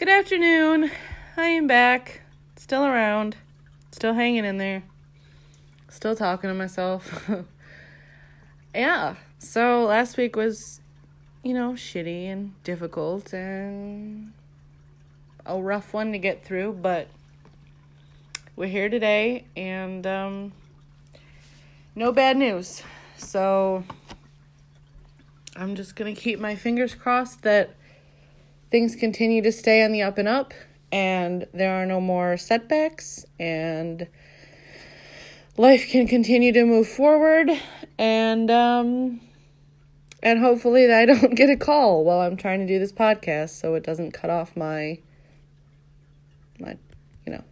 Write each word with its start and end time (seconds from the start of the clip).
Good 0.00 0.08
afternoon. 0.08 0.90
I 1.36 1.48
am 1.48 1.66
back. 1.66 2.22
Still 2.56 2.86
around. 2.86 3.36
Still 3.92 4.14
hanging 4.14 4.46
in 4.46 4.56
there. 4.56 4.82
Still 5.90 6.16
talking 6.16 6.48
to 6.48 6.54
myself. 6.54 7.30
yeah. 8.74 9.16
So 9.38 9.84
last 9.84 10.16
week 10.16 10.36
was, 10.36 10.80
you 11.42 11.52
know, 11.52 11.72
shitty 11.72 12.24
and 12.24 12.54
difficult 12.64 13.34
and 13.34 14.32
a 15.44 15.60
rough 15.60 15.92
one 15.92 16.12
to 16.12 16.18
get 16.18 16.46
through, 16.46 16.78
but 16.80 17.08
we're 18.56 18.68
here 18.68 18.88
today 18.88 19.44
and 19.54 20.06
um 20.06 20.52
no 21.94 22.10
bad 22.10 22.38
news. 22.38 22.82
So 23.18 23.84
I'm 25.54 25.74
just 25.74 25.94
going 25.94 26.14
to 26.14 26.18
keep 26.18 26.40
my 26.40 26.54
fingers 26.54 26.94
crossed 26.94 27.42
that 27.42 27.74
things 28.70 28.94
continue 28.94 29.42
to 29.42 29.52
stay 29.52 29.82
on 29.84 29.92
the 29.92 30.02
up 30.02 30.18
and 30.18 30.28
up 30.28 30.54
and 30.92 31.46
there 31.52 31.74
are 31.74 31.86
no 31.86 32.00
more 32.00 32.36
setbacks 32.36 33.24
and 33.38 34.06
life 35.56 35.88
can 35.88 36.06
continue 36.06 36.52
to 36.52 36.64
move 36.64 36.88
forward 36.88 37.50
and 37.98 38.50
um 38.50 39.20
and 40.22 40.38
hopefully 40.38 40.92
I 40.92 41.06
don't 41.06 41.34
get 41.34 41.50
a 41.50 41.56
call 41.56 42.04
while 42.04 42.20
I'm 42.20 42.36
trying 42.36 42.60
to 42.60 42.66
do 42.66 42.78
this 42.78 42.92
podcast 42.92 43.50
so 43.50 43.74
it 43.74 43.82
doesn't 43.82 44.12
cut 44.12 44.30
off 44.30 44.56
my 44.56 44.98
my 46.58 46.76
you 47.26 47.32
know 47.32 47.44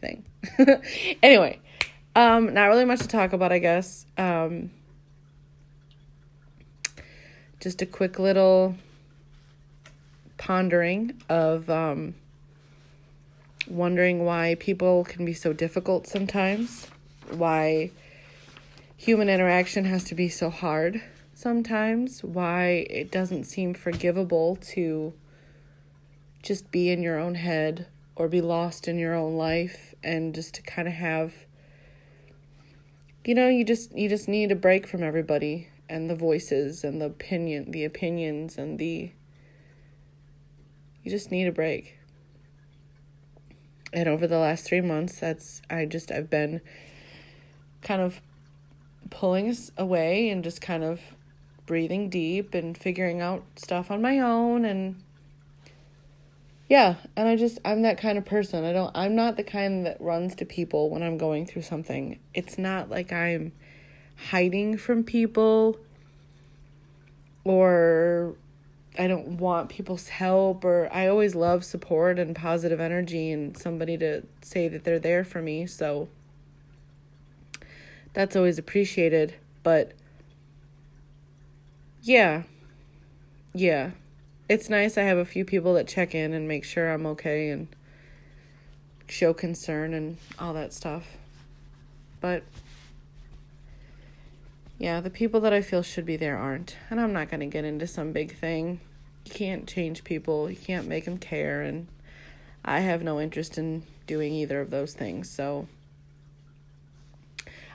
thing. 0.00 0.24
anyway, 1.22 1.60
um 2.14 2.52
not 2.54 2.66
really 2.66 2.84
much 2.84 3.00
to 3.00 3.08
talk 3.08 3.32
about 3.32 3.52
I 3.52 3.58
guess. 3.58 4.06
Um 4.16 4.70
just 7.60 7.82
a 7.82 7.86
quick 7.86 8.18
little 8.18 8.74
pondering 10.40 11.12
of 11.28 11.68
um, 11.68 12.14
wondering 13.68 14.24
why 14.24 14.56
people 14.58 15.04
can 15.04 15.26
be 15.26 15.34
so 15.34 15.52
difficult 15.52 16.06
sometimes, 16.06 16.86
why 17.30 17.90
human 18.96 19.28
interaction 19.28 19.84
has 19.84 20.02
to 20.02 20.14
be 20.14 20.30
so 20.30 20.48
hard 20.48 21.02
sometimes, 21.34 22.24
why 22.24 22.86
it 22.88 23.12
doesn't 23.12 23.44
seem 23.44 23.74
forgivable 23.74 24.56
to 24.56 25.12
just 26.42 26.70
be 26.70 26.90
in 26.90 27.02
your 27.02 27.18
own 27.18 27.34
head 27.34 27.86
or 28.16 28.26
be 28.26 28.40
lost 28.40 28.88
in 28.88 28.98
your 28.98 29.14
own 29.14 29.36
life 29.36 29.94
and 30.02 30.34
just 30.34 30.54
to 30.54 30.62
kind 30.62 30.88
of 30.88 30.94
have 30.94 31.34
you 33.26 33.34
know 33.34 33.48
you 33.48 33.62
just 33.62 33.94
you 33.94 34.08
just 34.08 34.26
need 34.26 34.50
a 34.50 34.56
break 34.56 34.86
from 34.86 35.02
everybody 35.02 35.68
and 35.90 36.08
the 36.08 36.14
voices 36.14 36.82
and 36.82 36.98
the 36.98 37.04
opinion 37.04 37.70
the 37.70 37.84
opinions 37.84 38.56
and 38.56 38.78
the 38.78 39.10
you 41.02 41.10
just 41.10 41.30
need 41.30 41.46
a 41.46 41.52
break. 41.52 41.98
And 43.92 44.08
over 44.08 44.26
the 44.26 44.38
last 44.38 44.64
three 44.64 44.80
months 44.80 45.18
that's 45.18 45.62
i 45.68 45.84
just 45.84 46.12
i've 46.12 46.30
been 46.30 46.60
kind 47.82 48.00
of 48.00 48.20
pulling 49.10 49.56
away 49.76 50.28
and 50.30 50.44
just 50.44 50.60
kind 50.60 50.84
of 50.84 51.00
breathing 51.66 52.08
deep 52.08 52.54
and 52.54 52.76
figuring 52.76 53.20
out 53.20 53.44
stuff 53.56 53.90
on 53.90 54.00
my 54.00 54.18
own 54.18 54.64
and 54.64 55.02
yeah. 56.68 56.96
And 57.16 57.28
i 57.28 57.34
just 57.34 57.58
i'm 57.64 57.82
that 57.82 57.98
kind 57.98 58.16
of 58.16 58.24
person. 58.24 58.64
I 58.64 58.72
don't 58.72 58.92
i'm 58.96 59.16
not 59.16 59.36
the 59.36 59.42
kind 59.42 59.84
that 59.86 60.00
runs 60.00 60.36
to 60.36 60.44
people 60.44 60.88
when 60.88 61.02
i'm 61.02 61.18
going 61.18 61.46
through 61.46 61.62
something. 61.62 62.20
It's 62.32 62.58
not 62.58 62.88
like 62.88 63.12
i'm 63.12 63.52
hiding 64.30 64.78
from 64.78 65.02
people 65.02 65.78
or 67.44 68.36
I 68.98 69.06
don't 69.06 69.38
want 69.38 69.68
people's 69.68 70.08
help 70.08 70.64
or 70.64 70.88
I 70.92 71.06
always 71.06 71.34
love 71.34 71.64
support 71.64 72.18
and 72.18 72.34
positive 72.34 72.80
energy 72.80 73.30
and 73.30 73.56
somebody 73.56 73.96
to 73.98 74.22
say 74.42 74.68
that 74.68 74.84
they're 74.84 74.98
there 74.98 75.24
for 75.24 75.40
me. 75.40 75.66
So 75.66 76.08
that's 78.12 78.34
always 78.34 78.58
appreciated, 78.58 79.34
but 79.62 79.92
yeah. 82.02 82.42
Yeah. 83.52 83.90
It's 84.48 84.68
nice 84.68 84.98
I 84.98 85.02
have 85.02 85.18
a 85.18 85.24
few 85.24 85.44
people 85.44 85.74
that 85.74 85.86
check 85.86 86.14
in 86.14 86.32
and 86.32 86.48
make 86.48 86.64
sure 86.64 86.90
I'm 86.92 87.06
okay 87.06 87.50
and 87.50 87.68
show 89.06 89.32
concern 89.32 89.94
and 89.94 90.16
all 90.38 90.52
that 90.54 90.72
stuff. 90.72 91.04
But 92.20 92.42
yeah, 94.80 95.02
the 95.02 95.10
people 95.10 95.40
that 95.40 95.52
I 95.52 95.60
feel 95.60 95.82
should 95.82 96.06
be 96.06 96.16
there 96.16 96.38
aren't. 96.38 96.76
And 96.88 96.98
I'm 96.98 97.12
not 97.12 97.28
going 97.30 97.40
to 97.40 97.46
get 97.46 97.66
into 97.66 97.86
some 97.86 98.12
big 98.12 98.34
thing. 98.34 98.80
You 99.26 99.32
can't 99.32 99.68
change 99.68 100.04
people, 100.04 100.50
you 100.50 100.56
can't 100.56 100.88
make 100.88 101.04
them 101.04 101.18
care. 101.18 101.60
And 101.60 101.86
I 102.64 102.80
have 102.80 103.02
no 103.02 103.20
interest 103.20 103.58
in 103.58 103.82
doing 104.06 104.32
either 104.32 104.58
of 104.58 104.70
those 104.70 104.94
things. 104.94 105.28
So 105.28 105.68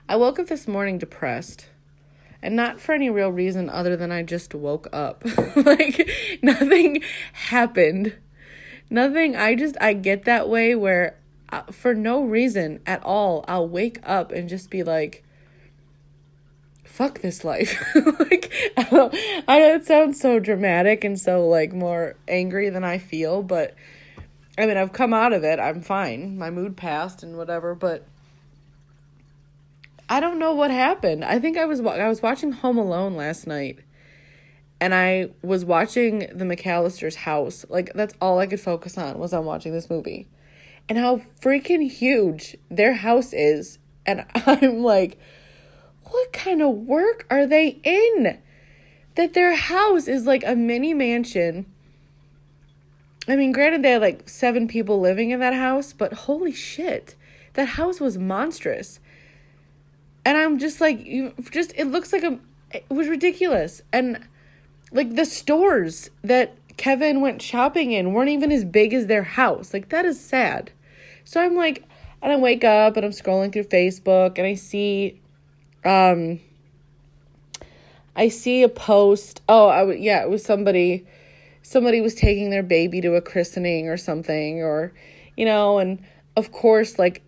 I 0.09 0.15
woke 0.15 0.39
up 0.39 0.47
this 0.47 0.67
morning 0.67 0.97
depressed. 0.97 1.67
And 2.41 2.55
not 2.55 2.81
for 2.81 2.93
any 2.93 3.11
real 3.11 3.29
reason 3.29 3.69
other 3.69 3.95
than 3.95 4.11
I 4.11 4.23
just 4.23 4.55
woke 4.55 4.87
up. 4.91 5.23
like, 5.55 6.09
nothing 6.41 7.03
happened. 7.33 8.15
Nothing. 8.89 9.35
I 9.35 9.53
just, 9.53 9.77
I 9.79 9.93
get 9.93 10.25
that 10.25 10.49
way 10.49 10.73
where 10.73 11.17
uh, 11.51 11.63
for 11.71 11.93
no 11.93 12.23
reason 12.23 12.79
at 12.87 13.03
all, 13.03 13.45
I'll 13.47 13.69
wake 13.69 13.99
up 14.03 14.31
and 14.31 14.49
just 14.49 14.71
be 14.71 14.81
like, 14.81 15.23
fuck 16.95 17.19
this 17.19 17.43
life. 17.43 17.83
like 18.19 18.51
I 18.77 19.43
I 19.47 19.59
know 19.59 19.75
it 19.75 19.85
sounds 19.85 20.19
so 20.19 20.39
dramatic 20.39 21.03
and 21.03 21.19
so 21.19 21.45
like 21.45 21.73
more 21.73 22.15
angry 22.25 22.69
than 22.69 22.85
I 22.85 22.99
feel, 22.99 23.43
but 23.43 23.75
I 24.57 24.65
mean 24.65 24.77
I've 24.77 24.93
come 24.93 25.13
out 25.13 25.33
of 25.33 25.43
it. 25.43 25.59
I'm 25.59 25.81
fine. 25.81 26.37
My 26.37 26.49
mood 26.49 26.77
passed 26.77 27.21
and 27.21 27.37
whatever, 27.37 27.75
but 27.75 28.07
I 30.07 30.21
don't 30.21 30.39
know 30.39 30.53
what 30.53 30.71
happened. 30.71 31.25
I 31.25 31.37
think 31.37 31.57
I 31.57 31.65
was 31.65 31.81
I 31.81 32.07
was 32.07 32.21
watching 32.21 32.53
Home 32.53 32.77
Alone 32.77 33.15
last 33.15 33.45
night. 33.45 33.79
And 34.79 34.93
I 34.93 35.29
was 35.41 35.63
watching 35.63 36.19
the 36.19 36.45
McCallister's 36.45 37.15
house. 37.15 37.65
Like 37.69 37.91
that's 37.93 38.13
all 38.21 38.39
I 38.39 38.47
could 38.47 38.59
focus 38.59 38.97
on 38.97 39.19
was 39.19 39.33
on 39.33 39.43
watching 39.43 39.73
this 39.73 39.89
movie. 39.89 40.27
And 40.87 40.97
how 40.97 41.21
freaking 41.41 41.89
huge 41.91 42.55
their 42.69 42.93
house 42.93 43.33
is. 43.33 43.79
And 44.05 44.25
I'm 44.35 44.81
like 44.81 45.17
what 46.09 46.33
kind 46.33 46.61
of 46.61 46.75
work 46.75 47.25
are 47.29 47.45
they 47.45 47.79
in? 47.83 48.37
That 49.15 49.33
their 49.33 49.55
house 49.55 50.07
is 50.07 50.25
like 50.25 50.43
a 50.45 50.55
mini 50.55 50.93
mansion. 50.93 51.65
I 53.27 53.35
mean, 53.35 53.51
granted, 53.51 53.83
they 53.83 53.91
had 53.91 54.01
like 54.01 54.29
seven 54.29 54.67
people 54.67 54.99
living 54.99 55.31
in 55.31 55.39
that 55.39 55.53
house, 55.53 55.93
but 55.93 56.13
holy 56.13 56.51
shit, 56.51 57.15
that 57.53 57.69
house 57.69 57.99
was 57.99 58.17
monstrous. 58.17 58.99
And 60.23 60.37
I'm 60.37 60.59
just 60.59 60.81
like, 60.81 61.05
you 61.05 61.33
just, 61.51 61.73
it 61.75 61.85
looks 61.85 62.11
like 62.13 62.23
a, 62.23 62.39
it 62.71 62.85
was 62.89 63.07
ridiculous. 63.07 63.81
And 63.93 64.27
like 64.91 65.15
the 65.15 65.25
stores 65.25 66.09
that 66.23 66.55
Kevin 66.77 67.21
went 67.21 67.41
shopping 67.41 67.91
in 67.91 68.13
weren't 68.13 68.29
even 68.29 68.51
as 68.51 68.65
big 68.65 68.93
as 68.93 69.07
their 69.07 69.23
house. 69.23 69.73
Like, 69.73 69.89
that 69.89 70.05
is 70.05 70.19
sad. 70.19 70.71
So 71.23 71.41
I'm 71.41 71.55
like, 71.55 71.83
and 72.21 72.31
I 72.31 72.37
wake 72.37 72.63
up 72.63 72.97
and 72.97 73.05
I'm 73.05 73.11
scrolling 73.11 73.53
through 73.53 73.65
Facebook 73.65 74.37
and 74.37 74.47
I 74.47 74.55
see 74.55 75.21
um 75.85 76.39
I 78.15 78.29
see 78.29 78.63
a 78.63 78.69
post. 78.69 79.41
Oh, 79.49 79.67
I 79.67 79.83
would 79.83 79.99
yeah, 79.99 80.23
it 80.23 80.29
was 80.29 80.43
somebody 80.43 81.05
somebody 81.61 82.01
was 82.01 82.15
taking 82.15 82.49
their 82.49 82.63
baby 82.63 83.01
to 83.01 83.15
a 83.15 83.21
christening 83.21 83.89
or 83.89 83.97
something 83.97 84.61
or 84.61 84.93
you 85.35 85.45
know, 85.45 85.79
and 85.79 86.03
of 86.35 86.51
course 86.51 86.97
like 86.97 87.21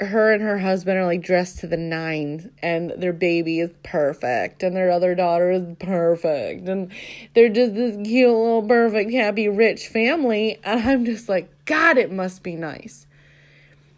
her 0.00 0.32
and 0.32 0.42
her 0.42 0.58
husband 0.58 0.96
are 0.96 1.06
like 1.06 1.20
dressed 1.20 1.58
to 1.58 1.66
the 1.66 1.76
nines 1.76 2.46
and 2.62 2.92
their 2.98 3.12
baby 3.12 3.58
is 3.58 3.70
perfect 3.82 4.62
and 4.62 4.76
their 4.76 4.90
other 4.90 5.14
daughter 5.14 5.50
is 5.50 5.64
perfect 5.80 6.68
and 6.68 6.92
they're 7.34 7.48
just 7.48 7.74
this 7.74 7.96
cute 8.06 8.28
little 8.28 8.62
perfect 8.62 9.12
happy 9.12 9.48
rich 9.48 9.88
family 9.88 10.60
and 10.62 10.80
I'm 10.88 11.04
just 11.04 11.28
like 11.28 11.50
god 11.64 11.98
it 11.98 12.12
must 12.12 12.42
be 12.42 12.54
nice. 12.54 13.06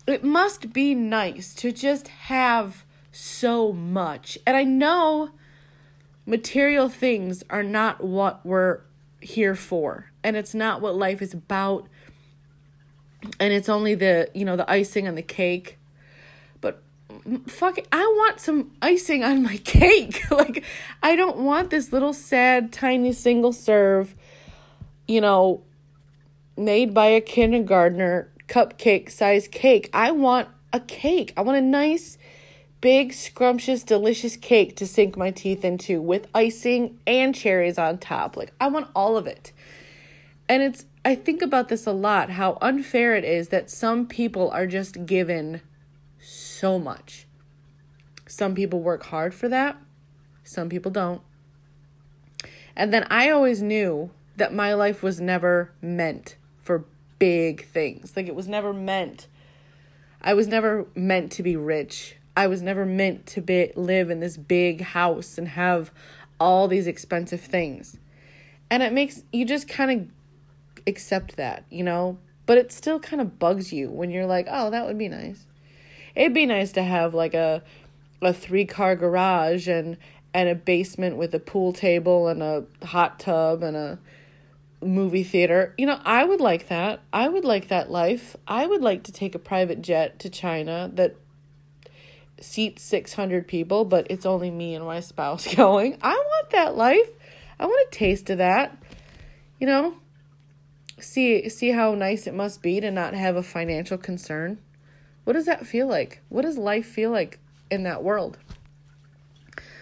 It 0.07 0.25
must 0.25 0.73
be 0.73 0.95
nice 0.95 1.55
to 1.57 1.71
just 1.71 2.09
have 2.09 2.85
so 3.13 3.73
much. 3.73 4.39
And 4.47 4.57
I 4.57 4.65
know 4.65 5.31
material 6.27 6.89
things 6.89 7.43
are 7.51 7.63
not 7.63 8.03
what 8.05 8.45
we're 8.45 8.81
here 9.21 9.55
for. 9.55 10.11
And 10.23 10.37
it's 10.37 10.55
not 10.55 10.81
what 10.81 10.95
life 10.95 11.23
is 11.23 11.35
about. 11.35 11.89
And 13.39 13.53
it's 13.53 13.69
only 13.69 13.95
the, 13.95 14.31
you 14.35 14.45
know, 14.45 14.57
the 14.57 14.71
icing 14.71 15.09
on 15.09 15.15
the 15.15 15.23
cake. 15.23 15.79
But 16.61 16.83
fuck 17.47 17.79
it, 17.79 17.89
I 17.93 18.03
want 18.03 18.41
some 18.41 18.73
icing 18.81 19.25
on 19.25 19.43
my 19.43 19.57
cake. 19.65 20.23
like 20.31 20.65
I 21.03 21.17
don't 21.17 21.39
want 21.39 21.71
this 21.71 21.93
little 21.93 22.13
sad 22.13 22.73
tiny 22.73 23.13
single 23.13 23.53
serve, 23.53 24.15
you 25.07 25.21
know, 25.21 25.63
made 26.57 26.95
by 26.95 27.07
a 27.07 27.21
kindergartner 27.21 28.31
cupcake 28.49 29.11
size 29.11 29.49
cake. 29.49 29.89
I 29.93 30.11
want 30.11 30.49
a 30.73 30.81
cake. 30.81 31.33
I 31.37 31.43
want 31.43 31.59
a 31.59 31.63
nice 31.63 32.19
big, 32.81 33.13
scrumptious, 33.13 33.83
delicious 33.83 34.37
cake 34.37 34.77
to 34.77 34.87
sink 34.87 35.17
my 35.17 35.31
teeth 35.31 35.65
into 35.65 36.01
with 36.01 36.27
icing 36.35 36.99
and 37.07 37.35
cherries 37.35 37.79
on 37.79 37.99
top. 37.99 38.37
Like, 38.37 38.53
I 38.61 38.69
want 38.69 38.89
all 38.95 39.17
of 39.17 39.27
it. 39.27 39.53
And 40.49 40.63
it's 40.63 40.87
I 41.05 41.15
think 41.15 41.41
about 41.43 41.69
this 41.69 41.87
a 41.87 41.93
lot 41.93 42.31
how 42.31 42.59
unfair 42.61 43.15
it 43.15 43.25
is 43.25 43.49
that 43.49 43.71
some 43.71 44.07
people 44.07 44.51
are 44.51 44.67
just 44.67 45.07
given 45.07 45.63
so 46.21 46.79
much. 46.79 47.27
Some 48.27 48.55
people 48.55 48.81
work 48.81 49.05
hard 49.05 49.33
for 49.33 49.49
that, 49.49 49.77
some 50.45 50.69
people 50.69 50.91
don't. 50.91 51.23
And 52.77 52.93
then 52.93 53.07
I 53.11 53.31
always 53.31 53.63
knew 53.63 54.11
that 54.37 54.55
my 54.55 54.75
life 54.75 55.03
was 55.03 55.21
never 55.21 55.73
meant 55.81 56.37
for 56.63 56.85
big 57.19 57.67
things. 57.67 58.15
Like 58.17 58.27
it 58.27 58.35
was 58.35 58.49
never 58.49 58.73
meant 58.73 59.27
I 60.23 60.35
was 60.35 60.49
never 60.49 60.87
meant 60.95 61.33
to 61.33 61.43
be 61.43 61.57
rich. 61.57 62.17
I 62.37 62.47
was 62.47 62.63
never 62.63 62.87
meant 62.87 63.27
to 63.27 63.41
be 63.41 63.73
live 63.75 64.11
in 64.11 64.21
this 64.21 64.37
big 64.37 64.81
house 64.81 65.39
and 65.39 65.49
have 65.49 65.91
all 66.39 66.69
these 66.69 66.87
expensive 66.87 67.41
things. 67.41 67.99
And 68.71 68.83
it 68.83 68.93
makes 68.93 69.25
you 69.33 69.45
just 69.45 69.69
kind 69.69 69.91
of 69.91 70.09
accept 70.87 71.37
that, 71.37 71.65
you 71.71 71.85
know? 71.85 72.19
But 72.47 72.59
it 72.59 72.73
still 72.73 72.99
kind 72.99 73.21
of 73.21 73.39
bugs 73.39 73.73
you 73.73 73.91
when 73.91 74.11
you're 74.11 74.27
like, 74.27 74.47
"Oh, 74.51 74.71
that 74.71 74.87
would 74.87 74.99
be 74.99 75.09
nice." 75.09 75.47
It'd 76.15 76.35
be 76.35 76.47
nice 76.47 76.73
to 76.73 76.83
have 76.83 77.15
like 77.15 77.35
a 77.35 77.63
a 78.23 78.33
three-car 78.33 78.97
garage 78.97 79.69
and 79.69 79.97
and 80.35 80.49
a 80.49 80.55
basement 80.55 81.17
with 81.17 81.35
a 81.35 81.39
pool 81.39 81.73
table 81.73 82.29
and 82.29 82.43
a 82.43 82.65
hot 82.85 83.19
tub 83.19 83.63
and 83.63 83.77
a 83.77 83.99
movie 84.81 85.25
theater. 85.25 85.75
You 85.77 85.87
know, 85.87 86.01
I 86.05 86.25
would 86.25 86.41
like 86.41 86.69
that. 86.69 87.01
I 87.13 87.29
would 87.29 87.45
like 87.45 87.69
that 87.69 87.91
life. 87.91 88.37
I 88.47 88.67
would 88.67 88.81
like 88.81 89.03
to 89.05 89.13
take 89.13 89.35
a 89.35 89.39
private 89.39 89.83
jet 89.83 90.19
to 90.21 90.31
China 90.31 90.91
that 90.95 91.17
seats 92.41 92.83
600 92.83 93.47
people, 93.47 93.85
but 93.85 94.07
it's 94.11 94.27
only 94.27 94.51
me 94.51 94.75
and 94.75 94.85
my 94.85 95.01
spouse 95.01 95.55
going. 95.55 95.99
I 96.03 96.15
want 96.15 96.51
that 96.51 96.77
life. 96.77 97.09
I 97.59 97.67
want 97.67 97.89
a 97.89 97.97
taste 97.97 98.31
of 98.31 98.39
that. 98.39 98.77
You 99.59 99.67
know, 99.67 99.95
see 100.99 101.49
see 101.49 101.71
how 101.71 101.95
nice 101.95 102.27
it 102.27 102.35
must 102.35 102.63
be 102.63 102.81
to 102.81 102.91
not 102.91 103.15
have 103.15 103.37
a 103.37 103.43
financial 103.43 103.99
concern. 103.99 104.59
What 105.25 105.35
does 105.35 105.47
that 105.47 105.67
feel 105.67 105.87
like? 105.87 106.23
What 106.29 106.43
does 106.43 106.57
life 106.57 106.87
feel 106.87 107.11
like 107.11 107.39
in 107.71 107.83
that 107.83 108.03
world? 108.03 108.39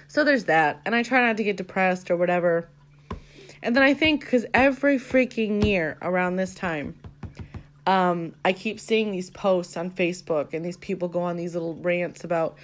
So 0.08 0.24
there's 0.24 0.44
that. 0.44 0.80
And 0.84 0.94
I 0.94 1.02
try 1.02 1.24
not 1.26 1.36
to 1.36 1.44
get 1.44 1.56
depressed 1.56 2.10
or 2.10 2.16
whatever. 2.16 2.68
And 3.62 3.76
then 3.76 3.82
I 3.82 3.94
think 3.94 4.20
because 4.20 4.46
every 4.54 4.98
freaking 4.98 5.64
year 5.64 5.98
around 6.00 6.36
this 6.36 6.54
time, 6.54 6.96
um, 7.88 8.34
I 8.44 8.52
keep 8.52 8.78
seeing 8.78 9.12
these 9.12 9.30
posts 9.30 9.74
on 9.74 9.90
Facebook 9.90 10.52
and 10.52 10.62
these 10.62 10.76
people 10.76 11.08
go 11.08 11.22
on 11.22 11.38
these 11.38 11.54
little 11.54 11.74
rants 11.76 12.22
about 12.22 12.54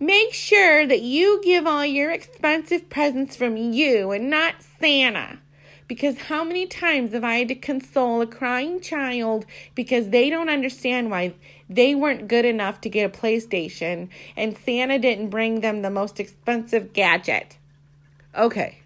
make 0.00 0.34
sure 0.34 0.84
that 0.88 1.02
you 1.02 1.40
give 1.44 1.68
all 1.68 1.86
your 1.86 2.10
expensive 2.10 2.90
presents 2.90 3.36
from 3.36 3.56
you 3.56 4.10
and 4.10 4.28
not 4.28 4.56
Santa. 4.80 5.38
Because 5.86 6.18
how 6.18 6.42
many 6.42 6.66
times 6.66 7.12
have 7.12 7.22
I 7.22 7.36
had 7.36 7.48
to 7.48 7.54
console 7.54 8.22
a 8.22 8.26
crying 8.26 8.80
child 8.80 9.46
because 9.76 10.08
they 10.08 10.28
don't 10.28 10.48
understand 10.48 11.12
why 11.12 11.34
they 11.70 11.94
weren't 11.94 12.26
good 12.26 12.44
enough 12.44 12.80
to 12.80 12.88
get 12.88 13.04
a 13.04 13.16
PlayStation 13.16 14.08
and 14.36 14.58
Santa 14.58 14.98
didn't 14.98 15.30
bring 15.30 15.60
them 15.60 15.82
the 15.82 15.90
most 15.90 16.18
expensive 16.18 16.92
gadget? 16.92 17.56
Okay. 18.36 18.80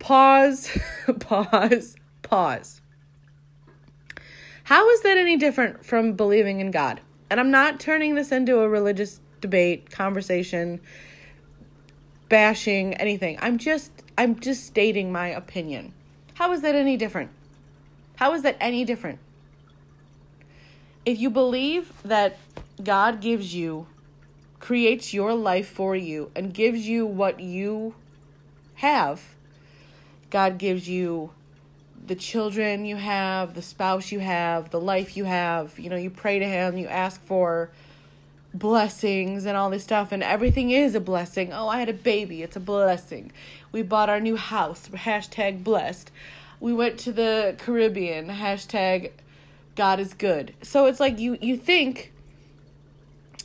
Pause, 0.00 0.76
pause, 1.20 1.96
pause. 2.20 2.82
How 4.66 4.90
is 4.90 5.02
that 5.02 5.16
any 5.16 5.36
different 5.36 5.86
from 5.86 6.14
believing 6.14 6.58
in 6.58 6.72
God? 6.72 7.00
And 7.30 7.38
I'm 7.38 7.52
not 7.52 7.78
turning 7.78 8.16
this 8.16 8.32
into 8.32 8.58
a 8.58 8.68
religious 8.68 9.20
debate, 9.40 9.90
conversation, 9.90 10.80
bashing, 12.28 12.94
anything. 12.94 13.38
I'm 13.40 13.58
just 13.58 13.92
I'm 14.18 14.40
just 14.40 14.66
stating 14.66 15.12
my 15.12 15.28
opinion. 15.28 15.94
How 16.34 16.50
is 16.50 16.62
that 16.62 16.74
any 16.74 16.96
different? 16.96 17.30
How 18.16 18.34
is 18.34 18.42
that 18.42 18.56
any 18.60 18.84
different? 18.84 19.20
If 21.04 21.20
you 21.20 21.30
believe 21.30 21.92
that 22.02 22.36
God 22.82 23.20
gives 23.20 23.54
you 23.54 23.86
creates 24.58 25.14
your 25.14 25.32
life 25.32 25.68
for 25.68 25.94
you 25.94 26.32
and 26.34 26.52
gives 26.52 26.88
you 26.88 27.06
what 27.06 27.38
you 27.38 27.94
have, 28.74 29.36
God 30.28 30.58
gives 30.58 30.88
you 30.88 31.30
the 32.06 32.14
children 32.14 32.84
you 32.84 32.96
have, 32.96 33.54
the 33.54 33.62
spouse 33.62 34.12
you 34.12 34.20
have, 34.20 34.70
the 34.70 34.80
life 34.80 35.16
you 35.16 35.24
have. 35.24 35.78
You 35.78 35.90
know, 35.90 35.96
you 35.96 36.10
pray 36.10 36.38
to 36.38 36.46
Him, 36.46 36.76
you 36.76 36.86
ask 36.86 37.20
for 37.24 37.70
blessings 38.54 39.44
and 39.44 39.56
all 39.56 39.70
this 39.70 39.84
stuff, 39.84 40.12
and 40.12 40.22
everything 40.22 40.70
is 40.70 40.94
a 40.94 41.00
blessing. 41.00 41.52
Oh, 41.52 41.68
I 41.68 41.78
had 41.78 41.88
a 41.88 41.94
baby, 41.94 42.42
it's 42.42 42.56
a 42.56 42.60
blessing. 42.60 43.32
We 43.72 43.82
bought 43.82 44.08
our 44.08 44.20
new 44.20 44.36
house, 44.36 44.88
hashtag 44.88 45.62
blessed. 45.62 46.10
We 46.60 46.72
went 46.72 46.98
to 47.00 47.12
the 47.12 47.54
Caribbean, 47.58 48.28
hashtag 48.28 49.12
God 49.74 50.00
is 50.00 50.14
good. 50.14 50.54
So 50.62 50.86
it's 50.86 51.00
like 51.00 51.18
you 51.18 51.36
you 51.40 51.56
think, 51.56 52.12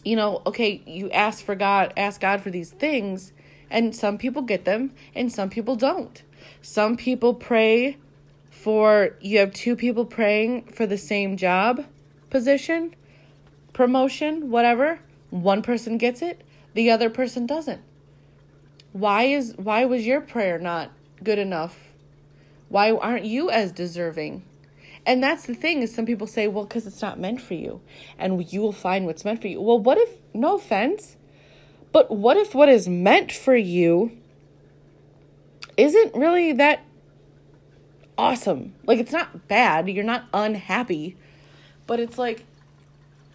you 0.06 0.16
know, 0.16 0.42
okay, 0.46 0.82
you 0.86 1.12
ask 1.12 1.44
for 1.44 1.56
God, 1.56 1.94
ask 1.98 2.22
God 2.22 2.42
for 2.42 2.50
these 2.50 2.72
things, 2.72 3.34
and 3.70 3.96
some 3.96 4.18
people 4.18 4.42
get 4.42 4.66
them, 4.66 4.92
and 5.14 5.32
some 5.32 5.50
people 5.50 5.76
don't. 5.76 6.24
Some 6.62 6.96
people 6.96 7.34
pray 7.34 7.98
for 8.62 9.16
you 9.20 9.40
have 9.40 9.52
two 9.54 9.76
people 9.76 10.06
praying 10.06 10.64
for 10.66 10.86
the 10.86 10.98
same 10.98 11.36
job 11.36 11.84
position, 12.30 12.96
promotion, 13.74 14.52
whatever. 14.52 15.00
One 15.32 15.64
person 15.64 15.98
gets 15.98 16.22
it, 16.22 16.44
the 16.76 16.92
other 16.92 17.10
person 17.10 17.48
doesn't. 17.48 17.82
Why 18.94 19.24
is 19.24 19.56
why 19.58 19.86
was 19.86 20.06
your 20.06 20.22
prayer 20.22 20.60
not 20.60 20.92
good 21.24 21.40
enough? 21.40 21.80
Why 22.70 22.92
aren't 22.92 23.26
you 23.26 23.50
as 23.50 23.72
deserving? 23.72 24.44
And 25.08 25.24
that's 25.24 25.48
the 25.48 25.56
thing 25.56 25.82
is 25.82 25.96
some 25.96 26.06
people 26.06 26.28
say, 26.28 26.48
well, 26.48 26.66
because 26.66 26.86
it's 26.86 27.02
not 27.02 27.20
meant 27.20 27.42
for 27.42 27.56
you, 27.56 27.82
and 28.20 28.54
you 28.54 28.62
will 28.62 28.74
find 28.74 29.08
what's 29.08 29.26
meant 29.26 29.42
for 29.42 29.48
you. 29.48 29.60
Well, 29.60 29.80
what 29.80 29.98
if? 29.98 30.10
No 30.36 30.58
offense, 30.58 31.18
but 31.92 32.12
what 32.12 32.38
if 32.38 32.54
what 32.54 32.70
is 32.70 32.88
meant 32.88 33.32
for 33.32 33.56
you 33.56 34.12
isn't 35.78 36.14
really 36.14 36.54
that 36.54 36.86
awesome. 38.22 38.74
Like 38.86 39.00
it's 39.00 39.12
not 39.12 39.48
bad. 39.48 39.90
You're 39.90 40.04
not 40.04 40.26
unhappy. 40.34 41.18
But 41.88 42.00
it's 42.00 42.18
like 42.18 42.46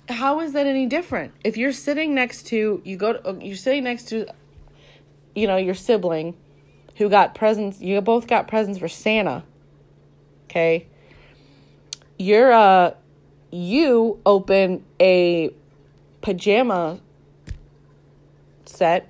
how 0.09 0.41
is 0.41 0.53
that 0.53 0.67
any 0.67 0.87
different? 0.87 1.35
If 1.43 1.56
you're 1.56 1.73
sitting 1.73 2.15
next 2.15 2.47
to 2.49 2.81
you 2.85 2.97
go 2.97 3.15
to, 3.15 3.44
you're 3.44 3.56
sitting 3.56 3.85
next 3.85 4.09
to 4.09 4.27
you 5.35 5.47
know, 5.47 5.56
your 5.56 5.75
sibling 5.75 6.35
who 6.97 7.09
got 7.09 7.35
presents, 7.35 7.81
you 7.81 8.00
both 8.00 8.26
got 8.26 8.49
presents 8.49 8.78
for 8.78 8.88
Santa. 8.88 9.45
Okay? 10.45 10.87
You're 12.19 12.52
uh 12.52 12.95
you 13.50 14.21
open 14.25 14.85
a 15.00 15.50
pajama 16.23 17.00
set 18.64 19.09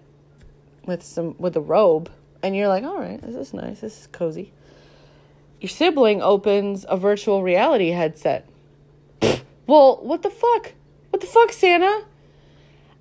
with 0.87 1.02
some 1.02 1.35
with 1.38 1.56
a 1.56 1.61
robe 1.61 2.11
and 2.42 2.56
you're 2.56 2.68
like, 2.68 2.85
all 2.85 2.99
right, 2.99 3.21
this 3.21 3.35
is 3.35 3.52
nice, 3.52 3.80
this 3.80 4.00
is 4.00 4.06
cozy. 4.09 4.52
Your 5.60 5.70
sibling 5.70 6.20
opens 6.22 6.84
a 6.88 6.96
virtual 6.96 7.42
reality 7.42 7.90
headset. 7.90 8.48
well, 9.66 9.98
what 10.02 10.22
the 10.22 10.30
fuck? 10.30 10.72
What 11.10 11.20
the 11.20 11.26
fuck, 11.26 11.52
Santa? 11.52 12.04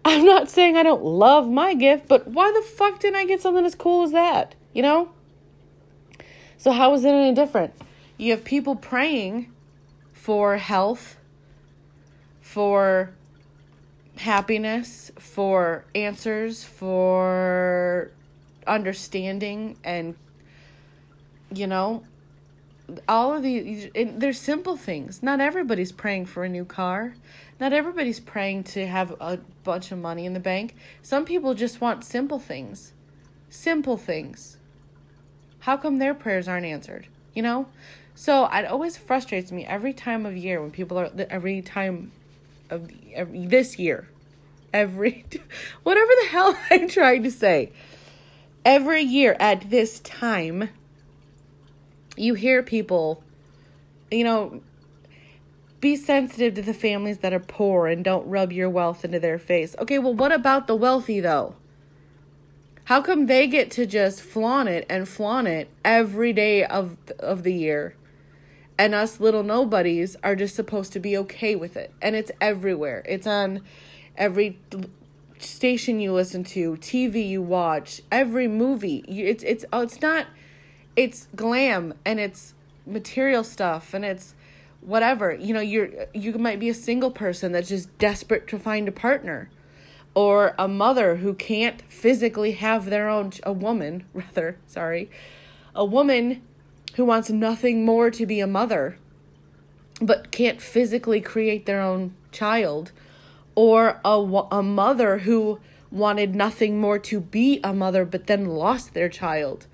I'm 0.05 0.23
not 0.23 0.49
saying 0.49 0.77
I 0.77 0.83
don't 0.83 1.03
love 1.03 1.49
my 1.49 1.73
gift, 1.73 2.07
but 2.07 2.27
why 2.27 2.51
the 2.51 2.61
fuck 2.61 2.99
didn't 2.99 3.17
I 3.17 3.25
get 3.25 3.41
something 3.41 3.65
as 3.65 3.75
cool 3.75 4.03
as 4.03 4.11
that? 4.11 4.55
You 4.71 4.83
know? 4.83 5.11
So, 6.57 6.71
how 6.71 6.93
is 6.93 7.03
it 7.03 7.09
any 7.09 7.33
different? 7.33 7.73
You 8.17 8.31
have 8.31 8.43
people 8.43 8.75
praying 8.75 9.51
for 10.13 10.57
health, 10.57 11.17
for 12.39 13.11
happiness, 14.17 15.11
for 15.19 15.85
answers, 15.93 16.63
for 16.63 18.11
understanding 18.65 19.77
and 19.83 20.15
you 21.53 21.67
know 21.67 22.03
all 23.07 23.33
of 23.33 23.43
these 23.43 23.89
they're 23.93 24.33
simple 24.33 24.77
things. 24.77 25.23
Not 25.23 25.41
everybody's 25.41 25.91
praying 25.91 26.27
for 26.27 26.43
a 26.43 26.49
new 26.49 26.65
car. 26.65 27.15
Not 27.59 27.73
everybody's 27.73 28.19
praying 28.19 28.65
to 28.65 28.85
have 28.85 29.15
a 29.19 29.39
bunch 29.63 29.91
of 29.91 29.99
money 29.99 30.25
in 30.25 30.33
the 30.33 30.39
bank. 30.39 30.75
Some 31.01 31.25
people 31.25 31.53
just 31.53 31.81
want 31.81 32.03
simple 32.03 32.39
things. 32.39 32.93
Simple 33.49 33.97
things. 33.97 34.57
How 35.59 35.77
come 35.77 35.97
their 35.97 36.13
prayers 36.13 36.47
aren't 36.47 36.65
answered? 36.65 37.07
You 37.33 37.43
know? 37.43 37.67
So 38.13 38.45
it 38.45 38.65
always 38.65 38.97
frustrates 38.97 39.51
me 39.51 39.65
every 39.65 39.93
time 39.93 40.25
of 40.25 40.37
year 40.37 40.61
when 40.61 40.71
people 40.71 40.97
are 40.97 41.09
every 41.29 41.61
time 41.61 42.11
of 42.69 42.89
every, 43.13 43.45
this 43.45 43.79
year. 43.79 44.07
Every 44.73 45.25
whatever 45.83 46.11
the 46.21 46.27
hell 46.29 46.57
i'm 46.71 46.87
trying 46.87 47.23
to 47.23 47.31
say. 47.31 47.71
Every 48.63 49.01
year 49.01 49.35
at 49.39 49.69
this 49.69 49.99
time, 49.99 50.69
you 52.15 52.33
hear 52.33 52.63
people, 52.63 53.23
you 54.11 54.23
know, 54.23 54.61
be 55.81 55.95
sensitive 55.95 56.55
to 56.55 56.61
the 56.61 56.73
families 56.73 57.19
that 57.19 57.33
are 57.33 57.39
poor 57.39 57.87
and 57.87 58.03
don't 58.03 58.27
rub 58.27 58.51
your 58.51 58.69
wealth 58.69 59.05
into 59.05 59.19
their 59.19 59.37
face. 59.37 59.75
Okay, 59.79 59.99
well, 59.99 60.13
what 60.13 60.31
about 60.31 60.67
the 60.67 60.75
wealthy 60.75 61.19
though? 61.19 61.55
How 62.85 63.01
come 63.01 63.25
they 63.25 63.47
get 63.47 63.71
to 63.71 63.85
just 63.85 64.21
flaunt 64.21 64.69
it 64.69 64.85
and 64.89 65.07
flaunt 65.07 65.47
it 65.47 65.69
every 65.83 66.33
day 66.33 66.63
of 66.63 66.97
of 67.19 67.43
the 67.43 67.53
year? 67.53 67.95
And 68.77 68.93
us 68.93 69.19
little 69.19 69.43
nobodies 69.43 70.15
are 70.23 70.35
just 70.35 70.55
supposed 70.55 70.91
to 70.93 70.99
be 70.99 71.17
okay 71.17 71.55
with 71.55 71.77
it. 71.77 71.93
And 72.01 72.15
it's 72.15 72.31
everywhere. 72.41 73.03
It's 73.05 73.25
on 73.25 73.61
every 74.17 74.59
station 75.39 75.99
you 75.99 76.13
listen 76.13 76.43
to, 76.43 76.73
TV 76.77 77.27
you 77.27 77.41
watch, 77.41 78.01
every 78.11 78.47
movie. 78.47 79.03
It's 79.07 79.43
it's 79.43 79.65
oh, 79.73 79.81
it's 79.81 80.01
not 80.01 80.27
it's 80.95 81.27
glam 81.35 81.93
and 82.05 82.19
it's 82.19 82.53
material 82.85 83.43
stuff 83.43 83.93
and 83.93 84.05
it's 84.05 84.35
whatever. 84.81 85.33
You 85.33 85.53
know, 85.53 85.61
you're 85.61 85.89
you 86.13 86.33
might 86.33 86.59
be 86.59 86.69
a 86.69 86.73
single 86.73 87.11
person 87.11 87.51
that's 87.51 87.69
just 87.69 87.95
desperate 87.97 88.47
to 88.47 88.59
find 88.59 88.87
a 88.87 88.91
partner 88.91 89.49
or 90.13 90.55
a 90.57 90.67
mother 90.67 91.17
who 91.17 91.33
can't 91.33 91.81
physically 91.89 92.53
have 92.53 92.85
their 92.85 93.09
own 93.09 93.31
a 93.43 93.51
woman, 93.51 94.05
rather, 94.13 94.57
sorry. 94.65 95.09
A 95.75 95.85
woman 95.85 96.41
who 96.95 97.03
wants 97.03 97.29
nothing 97.29 97.83
more 97.83 98.09
to 98.09 98.25
be 98.25 98.39
a 98.39 98.47
mother 98.47 98.97
but 100.01 100.31
can't 100.31 100.61
physically 100.61 101.21
create 101.21 101.65
their 101.65 101.81
own 101.81 102.13
child 102.31 102.91
or 103.55 103.99
a, 104.03 104.19
a 104.51 104.63
mother 104.63 105.19
who 105.19 105.59
wanted 105.91 106.35
nothing 106.35 106.79
more 106.79 106.99
to 106.99 107.19
be 107.19 107.59
a 107.63 107.73
mother 107.73 108.03
but 108.05 108.27
then 108.27 108.45
lost 108.45 108.93
their 108.93 109.09
child. 109.09 109.67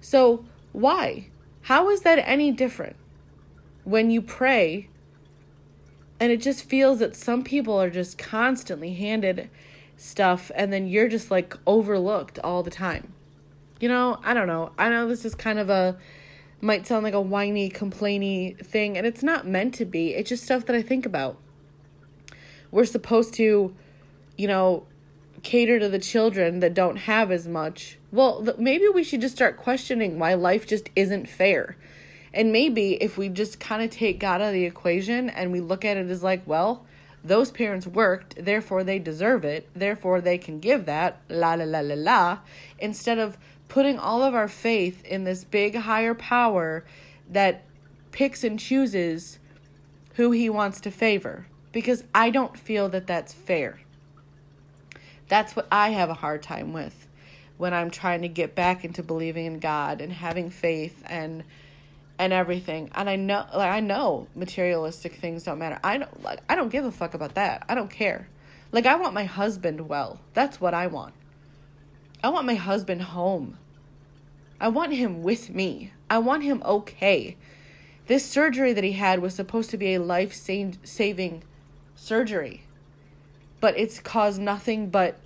So, 0.00 0.44
why? 0.76 1.28
How 1.62 1.88
is 1.88 2.02
that 2.02 2.18
any 2.18 2.52
different? 2.52 2.96
When 3.84 4.10
you 4.10 4.20
pray, 4.20 4.90
and 6.20 6.30
it 6.30 6.42
just 6.42 6.64
feels 6.64 6.98
that 6.98 7.16
some 7.16 7.42
people 7.42 7.80
are 7.80 7.88
just 7.88 8.18
constantly 8.18 8.92
handed 8.92 9.48
stuff 9.96 10.50
and 10.54 10.70
then 10.70 10.86
you're 10.86 11.08
just 11.08 11.30
like 11.30 11.56
overlooked 11.66 12.38
all 12.40 12.62
the 12.62 12.70
time. 12.70 13.14
You 13.80 13.88
know, 13.88 14.20
I 14.22 14.34
don't 14.34 14.48
know. 14.48 14.72
I 14.76 14.90
know 14.90 15.08
this 15.08 15.24
is 15.24 15.34
kind 15.34 15.58
of 15.58 15.70
a 15.70 15.96
might 16.60 16.86
sound 16.86 17.04
like 17.04 17.14
a 17.14 17.22
whiny, 17.22 17.70
complainy 17.70 18.58
thing, 18.58 18.98
and 18.98 19.06
it's 19.06 19.22
not 19.22 19.46
meant 19.46 19.72
to 19.76 19.86
be. 19.86 20.14
It's 20.14 20.28
just 20.28 20.44
stuff 20.44 20.66
that 20.66 20.76
I 20.76 20.82
think 20.82 21.06
about 21.06 21.38
we're 22.70 22.84
supposed 22.84 23.32
to, 23.34 23.74
you 24.36 24.46
know, 24.46 24.86
cater 25.42 25.78
to 25.78 25.88
the 25.88 25.98
children 25.98 26.60
that 26.60 26.74
don't 26.74 26.96
have 26.96 27.30
as 27.30 27.48
much. 27.48 27.96
Well, 28.16 28.54
maybe 28.56 28.88
we 28.88 29.04
should 29.04 29.20
just 29.20 29.36
start 29.36 29.58
questioning 29.58 30.18
why 30.18 30.32
life 30.32 30.66
just 30.66 30.88
isn't 30.96 31.28
fair. 31.28 31.76
And 32.32 32.50
maybe 32.50 32.94
if 32.94 33.18
we 33.18 33.28
just 33.28 33.60
kind 33.60 33.82
of 33.82 33.90
take 33.90 34.18
God 34.18 34.40
out 34.40 34.48
of 34.48 34.52
the 34.54 34.64
equation 34.64 35.28
and 35.28 35.52
we 35.52 35.60
look 35.60 35.84
at 35.84 35.98
it 35.98 36.08
as 36.08 36.22
like, 36.22 36.40
well, 36.46 36.86
those 37.22 37.50
parents 37.50 37.86
worked, 37.86 38.42
therefore 38.42 38.84
they 38.84 38.98
deserve 38.98 39.44
it, 39.44 39.68
therefore 39.74 40.22
they 40.22 40.38
can 40.38 40.60
give 40.60 40.86
that, 40.86 41.20
la 41.28 41.56
la 41.56 41.66
la 41.66 41.80
la 41.80 41.94
la, 41.94 42.38
instead 42.78 43.18
of 43.18 43.36
putting 43.68 43.98
all 43.98 44.22
of 44.22 44.34
our 44.34 44.48
faith 44.48 45.04
in 45.04 45.24
this 45.24 45.44
big 45.44 45.74
higher 45.74 46.14
power 46.14 46.86
that 47.28 47.64
picks 48.12 48.42
and 48.42 48.58
chooses 48.58 49.38
who 50.14 50.30
he 50.30 50.48
wants 50.48 50.80
to 50.80 50.90
favor 50.90 51.48
because 51.70 52.02
I 52.14 52.30
don't 52.30 52.58
feel 52.58 52.88
that 52.88 53.06
that's 53.06 53.34
fair. 53.34 53.80
That's 55.28 55.54
what 55.54 55.68
I 55.70 55.90
have 55.90 56.08
a 56.08 56.14
hard 56.14 56.42
time 56.42 56.72
with 56.72 57.05
when 57.58 57.72
I'm 57.72 57.90
trying 57.90 58.22
to 58.22 58.28
get 58.28 58.54
back 58.54 58.84
into 58.84 59.02
believing 59.02 59.46
in 59.46 59.58
God 59.58 60.00
and 60.00 60.12
having 60.12 60.50
faith 60.50 61.02
and 61.06 61.44
and 62.18 62.32
everything. 62.32 62.90
And 62.94 63.08
I 63.10 63.16
know 63.16 63.46
like 63.54 63.70
I 63.70 63.80
know 63.80 64.28
materialistic 64.34 65.14
things 65.14 65.44
don't 65.44 65.58
matter. 65.58 65.78
I 65.82 65.98
don't 65.98 66.22
like 66.22 66.40
I 66.48 66.54
don't 66.54 66.70
give 66.70 66.84
a 66.84 66.92
fuck 66.92 67.14
about 67.14 67.34
that. 67.34 67.64
I 67.68 67.74
don't 67.74 67.90
care. 67.90 68.28
Like 68.72 68.86
I 68.86 68.96
want 68.96 69.14
my 69.14 69.24
husband 69.24 69.88
well. 69.88 70.20
That's 70.34 70.60
what 70.60 70.74
I 70.74 70.86
want. 70.86 71.14
I 72.22 72.28
want 72.28 72.46
my 72.46 72.54
husband 72.54 73.02
home. 73.02 73.58
I 74.60 74.68
want 74.68 74.94
him 74.94 75.22
with 75.22 75.50
me. 75.50 75.92
I 76.08 76.18
want 76.18 76.42
him 76.42 76.62
okay. 76.64 77.36
This 78.06 78.24
surgery 78.24 78.72
that 78.72 78.84
he 78.84 78.92
had 78.92 79.20
was 79.20 79.34
supposed 79.34 79.70
to 79.70 79.76
be 79.76 79.94
a 79.94 80.00
life 80.00 80.32
saving 80.32 81.42
surgery. 81.94 82.62
But 83.60 83.76
it's 83.78 84.00
caused 84.00 84.40
nothing 84.40 84.90
but 84.90 85.18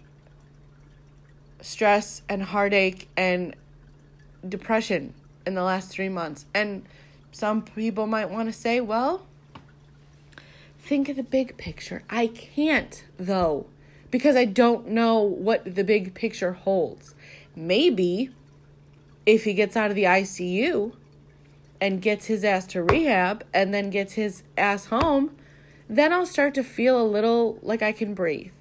stress 1.62 2.22
and 2.28 2.42
heartache 2.42 3.08
and 3.16 3.54
depression 4.46 5.14
in 5.46 5.54
the 5.54 5.62
last 5.62 5.90
three 5.90 6.08
months. 6.08 6.46
And 6.54 6.84
some 7.32 7.62
people 7.62 8.06
might 8.06 8.30
want 8.30 8.48
to 8.48 8.52
say, 8.52 8.80
well, 8.80 9.26
think 10.78 11.08
of 11.08 11.16
the 11.16 11.22
big 11.22 11.56
picture. 11.56 12.02
I 12.10 12.26
can't, 12.26 13.04
though, 13.18 13.66
because 14.10 14.36
I 14.36 14.44
don't 14.44 14.88
know 14.88 15.20
what 15.20 15.74
the 15.74 15.84
big 15.84 16.14
picture 16.14 16.52
holds. 16.52 17.14
Maybe 17.54 18.30
if 19.26 19.44
he 19.44 19.54
gets 19.54 19.76
out 19.76 19.90
of 19.90 19.96
the 19.96 20.04
ICU 20.04 20.92
and 21.80 22.02
gets 22.02 22.26
his 22.26 22.44
ass 22.44 22.66
to 22.68 22.82
rehab 22.82 23.44
and 23.54 23.72
then 23.72 23.90
gets 23.90 24.14
his 24.14 24.42
ass 24.56 24.86
home, 24.86 25.36
then 25.88 26.12
I'll 26.12 26.26
start 26.26 26.54
to 26.54 26.62
feel 26.62 27.00
a 27.00 27.06
little 27.06 27.58
like 27.62 27.82
I 27.82 27.92
can 27.92 28.14
breathe. 28.14 28.52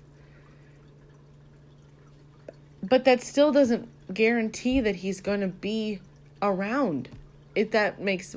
But 2.81 3.05
that 3.05 3.21
still 3.21 3.51
doesn't 3.51 3.87
guarantee 4.13 4.79
that 4.81 4.97
he's 4.97 5.21
going 5.21 5.41
to 5.41 5.47
be 5.47 5.99
around. 6.41 7.09
If 7.55 7.71
that 7.71 8.01
makes 8.01 8.35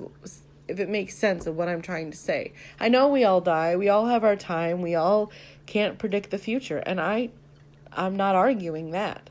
if 0.68 0.78
it 0.80 0.88
makes 0.88 1.14
sense 1.14 1.46
of 1.46 1.56
what 1.56 1.68
I'm 1.68 1.82
trying 1.82 2.10
to 2.10 2.16
say. 2.16 2.52
I 2.80 2.88
know 2.88 3.08
we 3.08 3.24
all 3.24 3.40
die. 3.40 3.76
We 3.76 3.88
all 3.88 4.06
have 4.06 4.24
our 4.24 4.36
time. 4.36 4.80
We 4.80 4.94
all 4.94 5.30
can't 5.66 5.98
predict 5.98 6.30
the 6.30 6.38
future, 6.38 6.78
and 6.78 7.00
I 7.00 7.30
I'm 7.92 8.16
not 8.16 8.34
arguing 8.34 8.90
that. 8.92 9.28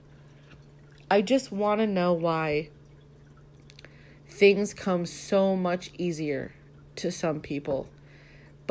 I 1.10 1.22
just 1.22 1.52
want 1.52 1.82
to 1.82 1.88
know 1.88 2.14
why 2.14 2.70
things 4.30 4.74
come 4.74 5.06
so 5.06 5.56
much 5.56 5.92
easier 5.98 6.54
to 6.96 7.12
some 7.12 7.42
people 7.42 7.88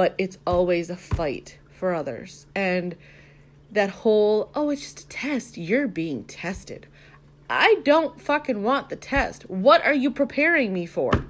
but 0.01 0.15
it's 0.17 0.39
always 0.47 0.89
a 0.89 0.97
fight 0.97 1.59
for 1.71 1.93
others. 1.93 2.47
And 2.55 2.97
that 3.73 3.91
whole, 3.91 4.51
oh, 4.55 4.71
it's 4.71 4.83
just 4.83 5.01
a 5.01 5.09
test, 5.09 5.57
you're 5.57 5.89
being 5.89 6.25
tested. 6.25 6.87
I 7.49 7.81
don't 7.85 8.21
fucking 8.21 8.63
want 8.63 8.89
the 8.89 8.97
test. 8.97 9.49
What 9.51 9.85
are 9.85 9.95
you 9.95 10.11
preparing 10.11 10.73
me 10.73 10.87
for? 10.87 11.27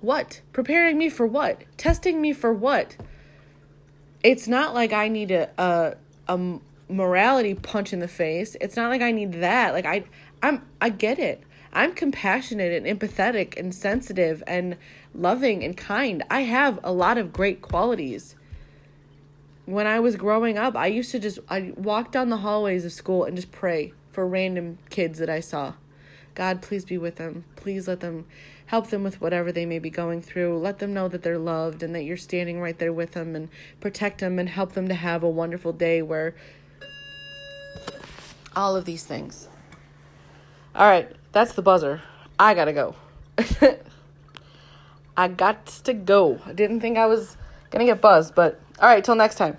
What? 0.00 0.40
Preparing 0.52 0.98
me 0.98 1.08
for 1.08 1.26
what? 1.26 1.62
Testing 1.76 2.20
me 2.20 2.32
for 2.32 2.52
what? 2.52 2.96
It's 4.22 4.48
not 4.48 4.74
like 4.74 4.92
I 4.92 5.08
need 5.08 5.30
a, 5.30 5.50
a, 5.58 5.96
a 6.26 6.58
morality 6.88 7.54
punch 7.54 7.92
in 7.92 8.00
the 8.00 8.08
face. 8.08 8.56
It's 8.60 8.76
not 8.76 8.90
like 8.90 9.02
I 9.02 9.12
need 9.12 9.32
that. 9.34 9.72
Like 9.72 9.86
I 9.86 10.04
I'm 10.42 10.66
I 10.80 10.90
get 10.90 11.18
it. 11.18 11.42
I'm 11.72 11.94
compassionate 11.94 12.72
and 12.72 12.86
empathetic 12.86 13.58
and 13.58 13.74
sensitive 13.74 14.42
and 14.46 14.76
loving 15.14 15.62
and 15.62 15.76
kind. 15.76 16.22
I 16.30 16.42
have 16.42 16.80
a 16.82 16.92
lot 16.92 17.18
of 17.18 17.32
great 17.32 17.60
qualities. 17.60 18.34
When 19.68 19.86
I 19.86 20.00
was 20.00 20.16
growing 20.16 20.56
up, 20.56 20.74
I 20.74 20.86
used 20.86 21.10
to 21.10 21.18
just 21.18 21.40
I 21.46 21.74
walk 21.76 22.10
down 22.10 22.30
the 22.30 22.38
hallways 22.38 22.86
of 22.86 22.92
school 22.92 23.24
and 23.24 23.36
just 23.36 23.52
pray 23.52 23.92
for 24.12 24.26
random 24.26 24.78
kids 24.88 25.18
that 25.18 25.28
I 25.28 25.40
saw. 25.40 25.74
God, 26.34 26.62
please 26.62 26.86
be 26.86 26.96
with 26.96 27.16
them. 27.16 27.44
Please 27.54 27.86
let 27.86 28.00
them 28.00 28.24
help 28.64 28.88
them 28.88 29.04
with 29.04 29.20
whatever 29.20 29.52
they 29.52 29.66
may 29.66 29.78
be 29.78 29.90
going 29.90 30.22
through. 30.22 30.56
Let 30.56 30.78
them 30.78 30.94
know 30.94 31.06
that 31.08 31.22
they're 31.22 31.36
loved 31.36 31.82
and 31.82 31.94
that 31.94 32.04
you're 32.04 32.16
standing 32.16 32.62
right 32.62 32.78
there 32.78 32.94
with 32.94 33.12
them 33.12 33.36
and 33.36 33.50
protect 33.78 34.20
them 34.20 34.38
and 34.38 34.48
help 34.48 34.72
them 34.72 34.88
to 34.88 34.94
have 34.94 35.22
a 35.22 35.28
wonderful 35.28 35.74
day 35.74 36.00
where 36.00 36.34
all 38.56 38.74
of 38.74 38.86
these 38.86 39.04
things. 39.04 39.48
All 40.74 40.88
right, 40.88 41.12
that's 41.32 41.52
the 41.52 41.60
buzzer. 41.60 42.00
I 42.38 42.54
gotta 42.54 42.72
go. 42.72 42.94
I 45.14 45.28
got 45.28 45.66
to 45.84 45.92
go. 45.92 46.40
I 46.46 46.54
didn't 46.54 46.80
think 46.80 46.96
I 46.96 47.04
was 47.04 47.36
gonna 47.70 47.84
get 47.84 48.00
buzzed, 48.00 48.34
but 48.34 48.62
all 48.80 48.88
right, 48.88 49.04
till 49.04 49.14
next 49.14 49.36
time. 49.36 49.56